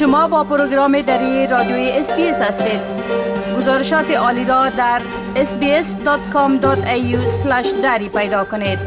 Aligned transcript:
شما 0.00 0.28
با 0.28 0.44
پروگرام 0.44 1.00
دری 1.00 1.46
رادیوی 1.46 1.90
SBS 1.90 2.40
هستید. 2.40 2.80
گزارشات 3.56 4.10
عالی 4.10 4.44
را 4.44 4.68
در 4.70 5.02
sbs.com.au 5.34 6.66
دری 7.82 8.08
پیدا 8.08 8.44
کنید. 8.44 8.78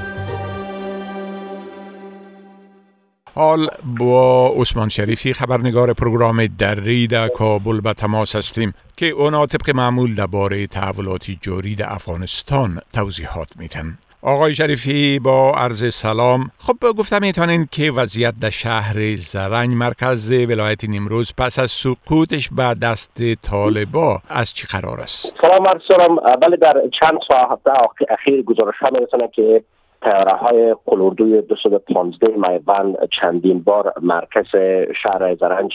حال 3.36 3.68
با 4.00 4.54
عثمان 4.58 4.90
شریفی 4.90 5.34
خبرنگار 5.34 5.94
پروگرام 5.94 6.48
دری 6.48 7.08
در 7.08 7.28
کابل 7.28 7.82
به 7.82 7.94
تماس 7.94 8.36
هستیم 8.36 8.74
که 8.98 9.06
اونا 9.06 9.46
طبق 9.46 9.76
معمول 9.76 10.16
درباره 10.16 10.68
تحولاتی 10.68 11.40
جاری 11.42 11.76
در 11.76 11.94
افغانستان 11.94 12.80
توضیحات 12.94 13.58
میتن 13.58 13.98
آقای 14.26 14.56
شریفی 14.56 15.20
با 15.20 15.52
عرض 15.52 15.94
سلام. 15.94 16.52
خب 16.58 16.74
گفتم 16.98 17.20
می‌تونین 17.22 17.68
که 17.72 17.92
وضعیت 17.92 18.34
در 18.42 18.50
شهر 18.50 19.16
زرنج 19.16 19.74
مرکز 19.76 20.32
ولایت 20.32 20.84
نیمروز 20.90 21.34
پس 21.38 21.60
از 21.60 21.72
سقوطش 21.72 22.50
به 22.50 22.76
دست 22.82 23.36
طالبا 23.36 24.20
از 24.30 24.54
چی 24.54 24.68
قرار 24.68 25.00
است؟ 25.02 25.36
سلام 25.42 25.68
عرض 25.68 25.82
سلام. 25.88 26.16
بله 26.42 26.58
در 26.58 26.74
چند 27.02 27.20
ساعت 27.32 27.60
اخیر 28.10 28.42
گزارش 28.42 28.76
ها 28.82 28.90
میرسونه 28.94 29.28
که 29.36 29.64
تیاره 30.02 30.32
های 30.32 30.76
قلوردوی 30.86 31.42
215 31.42 32.28
میبند 32.28 32.96
چندین 33.22 33.64
بار 33.64 33.94
مرکز 34.02 34.46
شهر 35.04 35.36
زرنج 35.36 35.72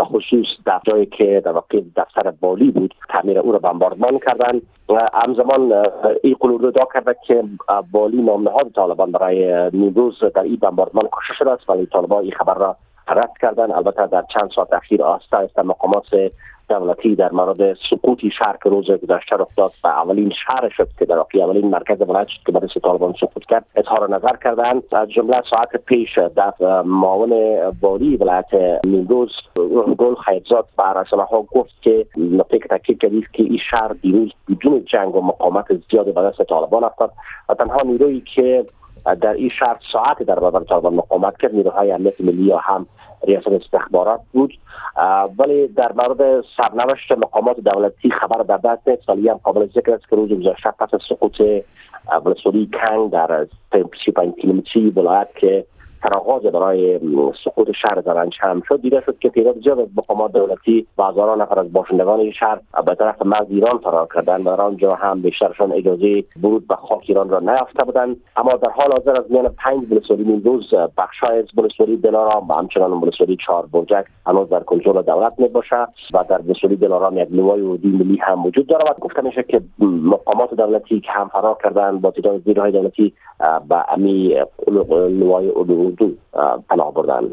خصوص 0.00 0.46
در 0.66 0.80
جایی 0.86 1.06
که 1.06 1.42
در 1.44 1.52
واقع 1.52 1.80
دفتر 1.96 2.30
بالی 2.40 2.70
بود 2.70 2.94
تعمیر 3.08 3.38
او 3.38 3.52
را 3.52 3.58
کردن 4.26 4.60
و 4.88 5.08
همزمان 5.14 5.86
این 6.22 6.36
قلور 6.40 6.70
دا 6.70 6.88
کرده 6.94 7.16
که 7.26 7.44
بالی 7.92 8.22
نامنهاد 8.22 8.72
طالبان 8.74 9.12
برای 9.12 9.70
نیمروز 9.72 10.24
در 10.34 10.42
این 10.42 10.56
بمباردمان 10.56 11.08
کشته 11.12 11.34
شده 11.34 11.50
است 11.50 11.70
ولی 11.70 11.86
طالبان 11.86 12.22
این 12.22 12.32
خبر 12.32 12.54
را 12.54 12.76
رد 13.08 13.32
کردن. 13.40 13.72
البته 13.72 14.06
در 14.06 14.24
چند 14.34 14.50
ساعت 14.54 14.72
اخیر 14.72 15.02
آسته 15.02 15.36
است 15.36 15.58
مقامات 15.58 16.06
دولتی 16.68 17.14
در 17.14 17.32
مورد 17.32 17.76
سقوطی 17.90 18.30
شهر 18.38 18.56
که 18.62 18.70
روز 18.70 18.90
گذشته 18.90 19.36
رخ 19.36 19.48
داد 19.56 19.72
و 19.84 19.88
اولین 19.88 20.32
شهر 20.46 20.68
شد 20.68 20.88
که 20.98 21.04
در 21.04 21.24
اولین 21.34 21.70
مرکز 21.70 22.00
ولایت 22.00 22.28
شد 22.28 22.40
که 22.46 22.52
برای 22.52 22.68
طالبان 22.82 23.14
سقوط 23.20 23.44
کرد. 23.44 23.64
اظهار 23.76 24.10
نظر 24.10 24.36
کردند. 24.44 24.82
از 24.92 25.08
جمله 25.08 25.42
ساعت 25.50 25.76
پیش 25.76 26.18
در 26.36 26.82
معاون 26.82 27.32
والی 27.82 28.16
ولایت 28.16 28.54
نیمروز 28.84 29.30
گل 29.98 30.14
خیرزاد 30.14 30.66
به 30.76 31.00
رسانه 31.00 31.22
ها 31.22 31.42
گفت 31.42 31.82
که 31.82 32.06
نقطه 32.16 32.58
که 32.58 32.68
تاکید 32.68 33.00
کردید 33.00 33.30
که 33.32 33.42
این 33.42 33.58
شهر 33.70 33.88
دیروز 34.02 34.32
بدون 34.48 34.84
جنگ 34.84 35.14
و 35.14 35.20
مقاومت 35.20 35.66
زیاد 35.90 36.14
به 36.14 36.22
دست 36.22 36.42
طالبان 36.42 36.84
افتاد 36.84 37.12
و 37.48 37.54
تنها 37.54 37.82
نیرویی 37.82 38.24
که 38.34 38.64
در 39.20 39.32
این 39.32 39.48
شهر 39.48 39.76
ساعت 39.92 40.22
در 40.22 40.34
برابر 40.34 40.60
طالبان 40.60 40.94
مقاومت 40.94 41.36
کرد. 41.36 41.54
نیروهای 41.54 41.92
امنیت 41.92 42.20
ملی 42.20 42.42
یا 42.42 42.58
هم 42.58 42.86
ریاست 43.26 43.48
استخبارات 43.48 44.20
بود. 44.32 44.58
ولی 45.38 45.68
در 45.68 45.92
مورد 45.92 46.44
سرنوشت 46.56 47.12
مقامات 47.12 47.60
دولتی 47.60 48.10
خبر 48.10 48.42
در 48.42 48.56
دست 48.56 48.88
نیست 48.88 49.08
ولی 49.08 49.28
هم 49.28 49.40
قابل 49.42 49.66
ذکر 49.66 49.92
است 49.92 50.08
که 50.08 50.16
روز 50.16 50.30
گذشته 50.32 50.70
پس 50.70 50.94
از 50.94 51.00
سقوط 51.08 51.40
ولسوالی 52.24 52.70
کنگ 52.72 53.10
در 53.10 53.46
35 54.04 54.34
کیلومتری 54.34 54.90
ولایت 54.90 55.28
که 55.40 55.66
تراغاز 56.02 56.42
برای 56.42 57.00
سقوط 57.44 57.70
شهر 57.82 58.00
زرنج 58.00 58.32
هم 58.40 58.62
شد. 58.68 58.80
دیده 58.80 59.02
شد 59.06 59.18
که 59.18 59.30
تعداد 59.30 59.60
زیاد 59.62 59.80
از 59.80 59.88
مقامات 59.96 60.32
دولتی 60.32 60.86
و 60.98 61.02
هزاران 61.02 61.42
نفر 61.42 61.58
از 61.58 61.72
باشندگان 61.72 62.30
شهر 62.30 62.60
به 62.86 62.94
طرف 62.94 63.22
مرز 63.22 63.46
ایران 63.50 63.78
فرار 63.78 64.08
کردند 64.14 64.40
و 64.40 64.44
در 64.44 64.60
آنجا 64.60 64.94
هم 64.94 65.22
بیشترشان 65.22 65.72
اجازه 65.72 66.24
ورود 66.42 66.66
به 66.68 66.74
خاک 66.74 67.04
ایران 67.08 67.28
را 67.28 67.40
نیافته 67.40 67.84
بودند. 67.84 68.16
اما 68.36 68.52
در 68.52 68.68
حال 68.68 68.92
حاضر 68.92 69.16
از 69.16 69.24
میان 69.30 69.48
پنج 69.48 69.92
ولسوالی 69.92 70.24
نیمروز 70.24 70.74
بخشای 70.98 71.38
از 71.38 71.44
ولسوالی 71.56 71.96
دلارام 71.96 72.48
و 72.48 72.54
همچنان 72.54 72.92
ولسوالی 72.92 73.36
چهار 73.46 73.66
برجک 73.66 74.04
هنوز 74.26 74.48
در 74.48 74.60
کنترل 74.60 75.02
دولت 75.02 75.38
می 75.38 75.48
باشه 75.48 75.86
و 76.14 76.24
در 76.28 76.40
ولسوالی 76.40 76.76
دلارام 76.76 77.18
یک 77.18 77.28
لوای 77.30 77.60
ورودی 77.60 77.88
ملی 77.88 78.16
هم 78.16 78.46
وجود 78.46 78.66
دارد. 78.66 79.00
گفته 79.00 79.22
میشه 79.22 79.42
که 79.42 79.62
مقامات 79.78 80.54
دولتی 80.54 81.00
که 81.00 81.10
هم 81.10 81.28
فرار 81.28 81.56
کردند 81.62 82.00
با 82.00 82.10
تعداد 82.10 82.42
زیرهای 82.44 82.72
دولتی 82.72 83.12
به 83.68 83.92
امی 83.92 84.36
لوای 85.08 85.48
اردو 85.92 86.16
پناه 86.68 86.94
بردن. 86.94 87.28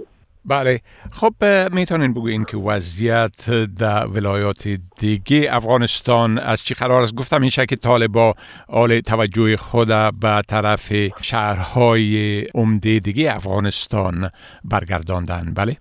بله. 0.45 0.79
خب 1.11 1.33
می‌تونین 1.73 2.13
بگوین 2.13 2.43
که 2.43 2.57
وضعیت 2.57 3.49
در 3.79 4.07
ولایات 4.07 4.67
دیگه 4.99 5.47
افغانستان 5.55 6.37
از 6.37 6.63
چی 6.63 6.73
قرار 6.73 7.01
است؟ 7.01 7.15
گفتم 7.15 7.41
این 7.41 7.49
که 7.49 7.75
طالبا 7.75 8.33
آل 8.69 8.99
توجه 8.99 9.57
خود 9.57 9.87
به 10.21 10.41
طرف 10.47 10.93
شهرهای 11.21 12.41
عمده 12.55 12.99
دیگه 12.99 13.35
افغانستان 13.35 14.29
برگرداندن. 14.71 15.53
بله. 15.57 15.73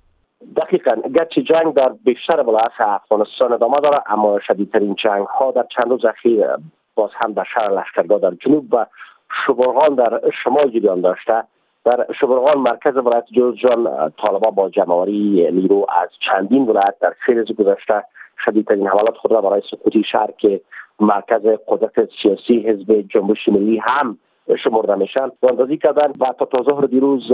دقیقا. 0.56 0.92
گرچه 1.14 1.42
جنگ 1.42 1.74
در 1.74 1.88
بیشتر 2.04 2.40
ولایات 2.40 2.72
افغانستان 2.78 3.52
ادامه 3.52 3.80
داره 3.80 4.02
اما 4.06 4.40
شدیدترین 4.46 4.94
جنگ 5.04 5.26
ها 5.26 5.50
در 5.50 5.66
چند 5.76 5.90
روز 5.90 6.04
اخیر 6.04 6.46
باز 6.94 7.10
هم 7.14 7.32
در 7.32 7.44
شهر 7.54 7.80
لشکرگاه 7.80 8.18
در 8.20 8.32
جنوب 8.46 8.74
و 8.74 8.86
شبرغان 9.46 9.94
در 9.94 10.20
شمال 10.44 10.70
جریان 10.70 11.00
داشته. 11.00 11.44
در 11.88 12.06
شبرغان 12.20 12.58
مرکز 12.58 12.96
ولایت 12.96 13.24
جوزجان 13.32 14.12
طالبان 14.16 14.50
با 14.50 14.68
جمعوری 14.68 15.50
نیرو 15.52 15.86
از 16.02 16.08
چندین 16.20 16.66
ولایت 16.66 16.94
در 17.00 17.14
سه 17.26 17.32
روز 17.32 17.52
گذشته 17.52 18.04
شدیدترین 18.44 18.86
حملات 18.86 19.16
خود 19.16 19.32
را 19.32 19.40
برای 19.40 19.62
سقوطی 19.70 20.04
شهر 20.12 20.30
که 20.38 20.60
مرکز 21.00 21.42
قدرت 21.68 22.08
سیاسی 22.22 22.60
حزب 22.60 23.00
جنبش 23.00 23.48
ملی 23.48 23.80
هم 23.84 24.18
شمرده 24.56 24.94
میشن 24.94 25.26
و 25.42 25.46
اندازی 25.48 25.76
کردن 25.76 26.12
و 26.20 26.32
تا 26.32 26.62
ظهر 26.62 26.84
دیروز 26.84 27.32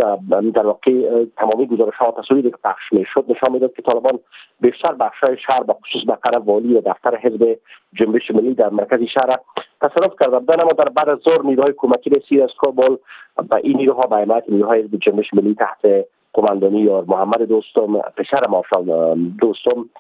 در 0.55 0.67
واقع 0.67 1.25
تمامی 1.37 1.67
گزارش 1.67 1.95
ها 1.95 2.15
تصویری 2.23 2.51
که 2.51 2.57
پخش 2.65 2.93
می‌شد 2.93 3.25
نشان 3.29 3.53
می‌داد 3.53 3.75
که 3.75 3.83
طالبان 3.83 4.19
بیشتر 4.61 4.95
بخشای 4.95 5.37
شهر 5.47 5.63
به 5.63 5.73
خصوص 5.73 6.03
مقر 6.09 6.39
والی 6.39 6.75
و 6.75 6.81
دفتر 6.81 7.17
حزب 7.17 7.59
جنبش 7.93 8.31
ملی 8.31 8.55
در 8.55 8.69
مرکز 8.69 9.03
شهر 9.03 9.39
تصرف 9.81 10.13
کردن 10.21 10.61
اما 10.61 10.73
در 10.73 10.89
بعد 10.89 11.09
از 11.09 11.19
ظهر 11.19 11.43
نیروهای 11.43 11.75
کمکی 11.77 12.11
رسید 12.11 12.41
از 12.41 12.51
کابل 12.59 12.97
و 13.51 13.55
این 13.55 13.77
نیروها 13.77 14.07
به 14.07 14.17
حمایت 14.17 14.45
نیروهای 14.49 14.83
حزب 14.83 14.97
جنبش 14.97 15.35
ملی 15.35 15.55
تحت 15.55 16.07
قماندانی 16.35 16.81
یا 16.81 17.05
محمد 17.09 17.43
دوستم 17.43 17.99
پسر 17.99 18.47
مارشال 18.47 19.15
دوستم 19.41 19.91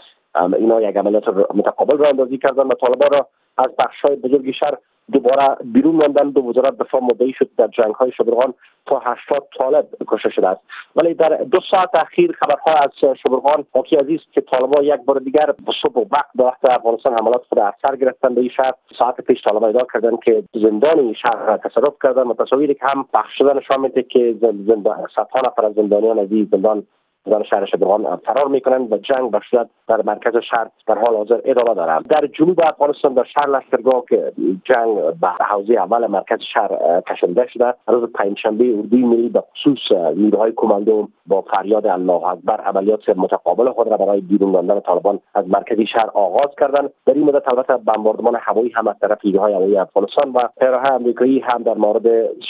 اینا 0.58 0.82
یک 0.82 0.96
عملیات 0.96 1.28
متقابل 1.28 1.98
را 1.98 2.08
اندازی 2.08 2.38
کردن 2.38 2.62
و 2.62 2.74
طالبان 2.74 3.10
را 3.10 3.26
از 3.58 3.70
بخشای 3.78 4.16
بزرگی 4.16 4.52
شهر 4.52 4.74
دوباره 5.12 5.56
بیرون 5.64 5.96
ماندن. 5.96 6.30
دو 6.30 6.40
وزارت 6.40 6.78
دفاع 6.78 7.02
مدعی 7.02 7.32
شد 7.32 7.50
در 7.58 7.66
جنگ 7.66 7.94
های 7.94 8.12
شبرغان 8.12 8.54
تا 8.86 8.98
80 8.98 9.48
طالب 9.58 9.86
کشته 10.08 10.30
شده 10.30 10.48
است. 10.48 10.60
ولی 10.96 11.14
در 11.14 11.28
دو 11.36 11.60
ساعت 11.70 11.94
اخیر 11.94 12.32
خبرها 12.32 12.72
از 12.72 12.90
شبرغان 13.22 13.64
حاکی 13.74 13.96
است 13.96 14.32
که 14.32 14.40
طالبا 14.40 14.82
یک 14.82 15.00
بار 15.06 15.18
دیگر 15.18 15.46
به 15.46 15.72
صبح 15.82 16.00
و 16.00 16.04
وقت 16.10 16.60
به 16.62 16.74
افغانستان 16.74 17.18
حملات 17.18 17.42
خود 17.48 17.58
از 17.58 17.72
سر 17.82 17.96
گرفتن 17.96 18.34
به 18.34 18.40
این 18.40 18.50
شهر 18.50 18.72
ساعت 18.98 19.20
پیش 19.20 19.42
طالبا 19.42 19.66
ادعا 19.66 19.86
کردن 19.94 20.16
که 20.16 20.44
زندان 20.54 20.98
این 20.98 21.14
شهر 21.14 21.46
را 21.46 21.56
تصرف 21.56 21.94
کردن 22.02 22.22
و 22.22 22.34
تصاویری 22.34 22.74
که 22.74 22.86
هم 22.86 23.08
پخش 23.14 23.38
شده 23.38 23.54
نشان 23.54 23.90
که 24.10 24.36
زندان 24.40 25.06
صدها 25.16 25.40
نفر 25.44 25.64
از 25.64 25.74
زندانیان 25.74 26.18
از 26.18 26.28
زندان 26.28 26.86
در 27.30 27.42
شهر 27.42 27.66
شبرغان 27.66 28.16
فرار 28.16 28.48
می‌کنند 28.48 28.92
و 28.92 28.96
جنگ 28.96 29.30
به 29.30 29.40
شدت 29.50 29.66
در 29.88 30.02
مرکز 30.02 30.36
شهر 30.36 30.66
در 30.86 30.98
حال 30.98 31.16
حاضر 31.16 31.40
ادامه 31.44 31.74
دارند 31.74 32.06
در 32.06 32.26
جنوب 32.26 32.60
افغانستان 32.60 33.14
در 33.14 33.24
شهر 33.24 33.48
لشکرگاه 33.50 34.04
که 34.08 34.32
جنگ 34.64 34.96
به 35.20 35.28
حوزه 35.40 35.74
اول 35.74 36.06
مرکز 36.06 36.38
شهر 36.52 37.00
کشنده 37.00 37.46
شده 37.46 37.74
روز 37.86 38.12
پنجشنبه 38.12 38.78
اردوی 38.78 39.04
ملی 39.04 39.28
به 39.28 39.40
خصوص 39.40 39.98
نیروهای 40.16 40.52
کماندو 40.56 41.08
با 41.26 41.40
فریاد 41.40 41.86
الله 41.86 42.26
اکبر 42.26 42.60
عملیات 42.60 43.08
متقابل 43.08 43.70
خود 43.70 43.88
را 43.88 43.96
برای 43.96 44.20
بیرون 44.20 44.54
راندن 44.54 44.80
طالبان 44.80 45.20
از 45.34 45.48
مرکزی 45.48 45.86
شهر 45.86 46.10
آغاز 46.14 46.50
کردند. 46.60 46.90
در 47.06 47.14
این 47.14 47.24
مدت 47.24 47.48
البته 47.48 47.76
بمباردمان 47.76 48.36
هوایی 48.40 48.70
هم 48.70 48.88
از 48.88 48.96
طرف 49.00 49.18
نیروهای 49.24 49.54
هوایی 49.54 49.76
افغانستان 49.76 50.32
و 50.32 50.48
پیروهای 50.60 50.90
امریکایی 50.90 51.40
هم 51.40 51.62
در 51.62 51.74
مورد 51.74 52.02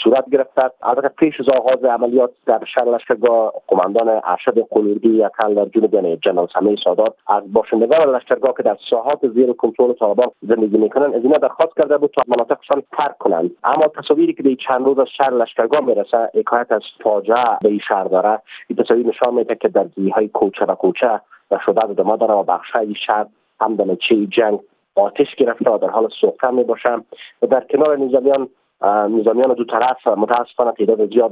صورت 0.03 0.29
گرفته 0.29 0.61
البته 0.83 1.07
پیش 1.07 1.39
از 1.39 1.49
آغاز 1.49 1.83
عملیات 1.83 2.31
در 2.45 2.59
شهر 2.75 2.85
لشکرگاه 2.85 3.53
قماندان 3.67 4.21
ارشد 4.23 4.64
قلوردی 4.69 5.09
یکن 5.09 5.53
در 5.53 5.65
جنوب 5.65 5.93
یعنی 5.93 6.17
جنرال 6.17 6.47
سمی 6.59 6.77
سادات 6.83 7.15
از 7.27 7.53
باشندگان 7.53 8.15
لشکرگاه 8.15 8.53
که 8.57 8.63
در 8.63 8.77
ساحات 8.89 9.27
زیر 9.27 9.53
کنترل 9.53 9.93
طالبان 9.93 10.27
زندگی 10.41 10.77
می‌کنند 10.77 11.15
از 11.15 11.23
اینا 11.23 11.37
درخواست 11.37 11.75
کرده 11.77 11.97
بود 11.97 12.11
تا 12.15 12.21
مناطقشان 12.27 12.83
ترک 12.91 13.17
کنند. 13.17 13.51
اما 13.63 13.87
تصاویری 13.87 14.33
که 14.33 14.43
در 14.43 14.55
چند 14.67 14.85
روز 14.85 14.99
از 14.99 15.07
شهر 15.17 15.33
لشکرگاه 15.33 15.81
می‌رسه 15.81 16.29
حکایت 16.33 16.71
از 16.71 16.81
فاجعه 17.03 17.57
به 17.61 17.69
این 17.69 17.79
شهر 17.87 18.03
داره. 18.03 18.41
این 18.67 18.83
تصاویر 18.83 19.07
نشان 19.07 19.33
میده 19.33 19.55
که 19.55 19.67
در 19.67 19.85
های 20.15 20.27
کوچه 20.27 20.65
و 20.65 20.75
کوچه 20.75 21.21
و 21.51 21.59
شده 21.65 21.83
ادامه 21.83 22.17
داره 22.17 22.33
و 22.33 22.43
بخشهای 22.43 22.95
شهر 23.07 23.25
هم 23.61 23.75
در 23.75 23.95
جنگ 24.29 24.59
آتش 24.95 25.35
گرفته 25.37 25.71
و 25.71 25.77
در 25.77 25.89
حال 25.89 26.09
سوختن 26.21 26.53
می 26.53 26.63
باشم 26.63 27.05
و 27.41 27.47
در 27.47 27.63
کنار 27.69 27.97
نظامیان 27.97 28.49
نظامیان 28.85 29.53
دو 29.53 29.63
طرف 29.63 30.07
متاسفانه 30.07 30.71
تعداد 30.71 31.09
زیاد 31.09 31.29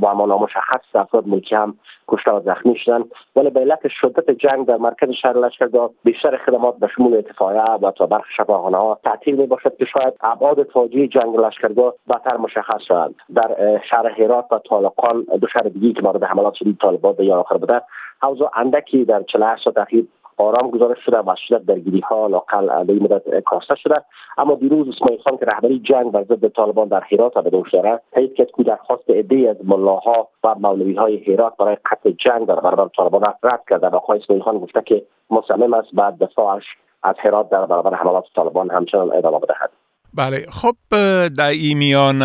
با 0.00 0.10
امان 0.10 0.28
نامشخص 0.28 0.80
افراد 0.94 1.28
ملکی 1.28 1.54
هم 1.54 1.74
کشته 2.08 2.30
و 2.30 2.40
زخمی 2.40 2.76
شدن. 2.76 3.04
ولی 3.36 3.50
به 3.50 3.60
علت 3.60 3.88
شدت 3.88 4.30
جنگ 4.30 4.66
در 4.66 4.76
مرکز 4.76 5.10
شهر 5.10 5.38
لشکرگاه 5.38 5.90
بیشتر 6.04 6.36
خدمات 6.36 6.78
به 6.78 6.88
شمول 6.96 7.16
اتفاقیه 7.16 7.62
و 7.62 7.90
تا 7.90 8.06
برخی 8.06 8.32
شفاخانه 8.36 8.76
ها 8.76 8.98
تعطیل 9.04 9.36
می 9.36 9.46
باشد 9.46 9.76
که 9.76 9.84
شاید 9.84 10.14
ابعاد 10.20 10.62
فاجعه 10.62 11.08
جنگ 11.08 11.36
لشکرگاه 11.36 11.94
بهتر 12.06 12.36
مشخص 12.36 12.82
شود 12.88 13.14
در 13.34 13.80
شهر 13.90 14.06
هرات 14.06 14.52
و 14.52 14.58
طالقان 14.58 15.22
دو 15.40 15.46
شهر 15.46 15.62
دیگه 15.62 15.92
که 15.92 16.02
مورد 16.02 16.24
حملات 16.24 16.54
شدید 16.54 16.78
طالبان 16.78 17.12
به 17.12 17.34
آخر 17.34 17.56
بوده 17.56 17.82
اوضاع 18.22 18.50
اندکی 18.54 19.04
در 19.04 19.22
48 19.22 19.64
ساعت 19.64 19.78
اخیر 19.78 20.06
آرام 20.36 20.70
گزارش 20.70 20.98
شده 21.04 21.18
و 21.18 21.34
شدت 21.48 21.66
درگیری 21.66 22.00
ها 22.00 22.26
لاقل 22.26 22.84
به 22.84 22.92
این 22.92 23.02
مدت 23.02 23.44
کاسته 23.44 23.74
شده. 23.74 24.02
اما 24.38 24.54
دیروز 24.54 24.88
اسماعیل 24.88 25.20
خان 25.20 25.36
که 25.36 25.46
رهبری 25.46 25.78
جنگ 25.78 26.12
بر 26.12 26.24
ضد 26.24 26.48
طالبان 26.48 26.88
در 26.88 27.02
هرات 27.12 27.34
به 27.34 27.50
دوش 27.50 27.74
دارد 27.74 28.02
تایید 28.12 28.34
کرد 28.34 28.50
که 28.56 28.62
درخواست 28.62 29.10
عده 29.10 29.50
از 29.50 29.56
ملاها 29.64 30.28
و 30.44 30.54
مولوی 30.54 30.94
های 30.94 31.32
هرات 31.32 31.56
برای 31.56 31.76
قطع 31.90 32.10
جنگ 32.10 32.46
در 32.46 32.60
برابر 32.60 32.88
طالبان 32.96 33.34
رد 33.42 33.62
کرده 33.70 33.86
و 33.88 33.96
آقای 33.96 34.18
اسماعیل 34.18 34.44
خان 34.44 34.58
گفته 34.58 34.82
که 34.86 35.02
مصمم 35.30 35.74
است 35.74 35.88
بعد 35.94 36.18
دفاعش 36.18 36.64
از 37.02 37.14
هرات 37.18 37.50
در 37.50 37.66
برابر 37.66 37.94
حملات 37.94 38.24
طالبان 38.36 38.70
همچنان 38.70 39.12
ادامه 39.12 39.38
بدهد. 39.38 39.70
بله 40.14 40.46
خب 40.50 40.96
در 41.38 41.48
این 41.48 41.78
میان 41.78 42.22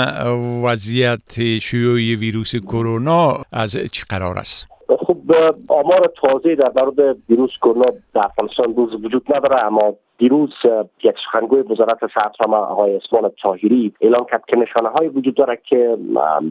وضعیت 0.65 1.39
شیوع 1.61 1.95
ویروس 1.95 2.55
کرونا 2.55 3.33
از 3.53 3.77
چه 3.91 4.05
قرار 4.09 4.37
است؟ 4.37 4.67
آمار 5.67 6.11
تازه 6.21 6.55
در 6.55 6.71
مورد 6.75 7.17
ویروس 7.29 7.51
کرونا 7.61 7.85
در 8.13 8.25
افغانستان 8.25 8.71
وجود 9.03 9.35
نداره 9.35 9.65
اما 9.65 9.95
دیروز 10.21 10.53
یک 11.03 11.15
سخنگوی 11.25 11.61
وزارت 11.61 11.99
صحت 12.13 12.41
آقای 12.41 12.95
اسمان 12.95 13.31
تاهیری 13.41 13.93
اعلام 14.01 14.25
کرد 14.25 14.43
که 14.47 14.57
نشانه 14.57 14.89
های 14.89 15.07
وجود 15.07 15.35
داره 15.35 15.59
که 15.63 15.97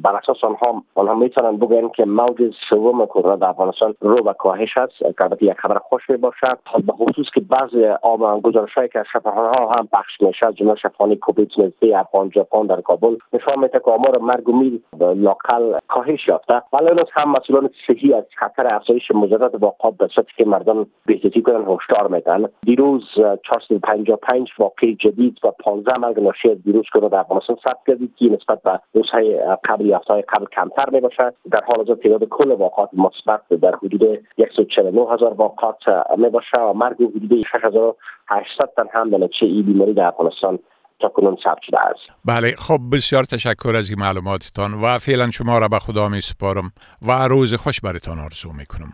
بر 0.03 0.17
اساس 0.17 0.45
آنها 0.45 0.83
آنها 0.95 1.15
می‌تونن 1.15 1.57
بگن 1.57 1.89
که 1.89 2.05
موج 2.05 2.55
سوم 2.69 3.07
کرونا 3.07 3.37
در 3.37 3.47
افغانستان 3.47 3.95
رو 4.01 4.17
و 4.25 4.33
کاهش 4.33 4.79
است. 4.79 4.99
که 4.99 5.25
البته 5.25 5.45
یک 5.45 5.57
خبر 5.59 5.79
خوش 5.79 6.11
می 6.11 6.17
باشد 6.17 6.59
به 6.87 6.93
خصوص 6.93 7.27
که 7.35 7.41
بعضی 7.41 7.87
آم 8.03 8.41
گزارش 8.41 8.75
هایی 8.75 8.89
که 8.89 8.99
از 8.99 9.07
ها 9.25 9.73
هم 9.79 9.89
پخش 9.93 10.21
میشه 10.21 10.47
از 10.47 10.55
جمله 10.55 10.75
شفاخانه 10.75 11.17
کووید 11.17 11.51
19 11.59 11.99
افغان 11.99 12.31
ژاپن 12.35 12.67
در 12.67 12.81
کابل 12.81 13.17
نشان 13.33 13.59
میده 13.59 13.81
که 13.85 13.91
آمار 13.91 14.19
مرگ 14.19 14.49
و 14.49 14.53
میر 14.53 14.81
لاقل 15.01 15.79
کاهش 15.89 16.29
یافته. 16.29 16.63
ولی 16.73 17.03
هم 17.13 17.31
مسئولان 17.31 17.71
صحی 17.87 18.15
از 18.15 18.25
خطر 18.37 18.75
افزایش 18.75 19.11
مجدد 19.11 19.63
واقعات 19.63 19.97
به 19.97 20.09
که 20.37 20.45
مردم 20.45 20.87
بهداشتی 21.07 21.43
کنن 21.43 21.65
هشدار 21.69 22.09
میدن 22.09 22.49
دیروز 22.63 23.05
455 23.69 24.49
واقع 24.59 24.93
جدید 24.93 25.39
و 25.45 25.51
15 25.51 25.99
مرگ 25.99 26.21
ناشی 26.21 26.51
از 26.51 26.59
ویروس 26.67 26.87
کرونا 26.93 27.09
در 27.09 27.19
افغانستان 27.19 27.57
ثبت 27.65 27.79
گردید 27.87 28.15
که 28.19 28.25
نسبت 28.25 28.63
به 28.63 28.81
روزهای 28.95 29.39
قبل 29.65 29.87
یا 29.87 29.99
قبل 30.29 30.47
کمتر 30.57 30.91
می 30.91 31.01
باشد 31.01 31.35
در 31.51 31.61
حال 31.67 31.77
حاضر 31.77 31.95
تعداد 31.95 32.25
کل 32.25 32.51
واقعات 32.51 32.91
مثبت 32.93 33.61
در 33.63 33.75
حدود 33.77 34.21
149 34.55 35.07
هزار 35.13 35.35
واقعات 35.35 35.77
می 36.19 36.29
باشد 36.29 36.59
و 36.59 36.73
مرگ 36.73 36.97
حدود 36.97 37.47
6800 37.53 38.71
تن 38.77 38.87
هم 38.93 39.11
در 39.11 39.29
این 39.41 39.63
بیماری 39.63 39.95
در 39.95 40.07
افغانستان 40.07 40.59
تا 41.01 41.09
کنون 41.09 41.37
ثبت 41.45 41.63
شده 41.63 41.81
است. 41.81 42.01
بله 42.25 42.55
خب 42.59 42.79
بسیار 42.93 43.25
تشکر 43.25 43.77
از 43.77 43.91
این 43.91 44.01
معلوماتتان 44.01 44.75
و 44.75 44.99
فعلا 44.99 45.31
شما 45.31 45.59
را 45.59 45.69
به 45.69 45.79
خدا 45.79 46.09
می 46.09 46.21
سپارم 46.21 46.73
و 47.09 47.29
روز 47.29 47.55
خوش 47.55 47.81
برتان 47.81 48.19
آرزو 48.19 48.53
می 48.53 48.67
کنم 48.67 48.93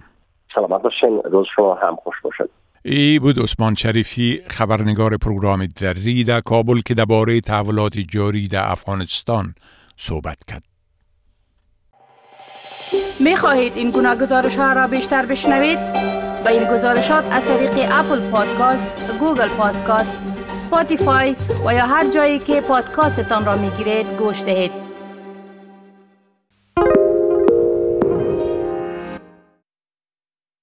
سلامت 0.55 0.83
باشین 0.83 1.23
روز 1.25 1.47
شما 1.57 1.75
هم 1.75 1.97
خوش 1.97 2.15
باشد. 2.23 2.51
ای 2.89 3.19
بود 3.19 3.39
عثمان 3.39 3.75
شریفی 3.75 4.41
خبرنگار 4.49 5.17
پروگرام 5.17 5.67
دری 5.67 6.25
در 6.25 6.41
کابل 6.41 6.81
که 6.81 6.95
درباره 6.95 7.41
تحولات 7.41 7.99
جاری 7.99 8.49
در 8.49 8.71
افغانستان 8.71 9.55
صحبت 9.97 10.39
کرد. 10.49 10.63
می 13.21 13.37
خواهید 13.37 13.77
این 13.77 13.91
گونه 13.91 14.17
گزارش 14.17 14.57
ها 14.57 14.73
را 14.73 14.87
بیشتر 14.87 15.27
بشنوید؟ 15.27 15.79
با 16.45 16.51
این 16.51 16.65
گزارشات 16.73 17.25
از 17.31 17.47
طریق 17.47 17.89
Apple 17.91 18.31
Podcasts، 18.31 18.91
Google 19.21 19.49
Podcasts، 19.49 20.17
Spotify 20.49 21.37
و 21.67 21.75
یا 21.75 21.87
هر 21.87 22.11
جایی 22.11 22.39
که 22.39 22.61
پادکاستتان 22.61 23.45
را 23.45 23.57
می 23.57 23.71
گیرید 23.71 24.07
گوش 24.19 24.43
دهید. 24.43 24.86